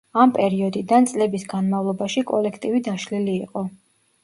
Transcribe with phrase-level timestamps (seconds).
[0.19, 3.67] ამ პერიოდიდან, წლების განმავლობაში კოლექტივი დაშლილი იყო.